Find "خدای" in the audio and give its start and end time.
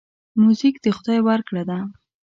0.97-1.19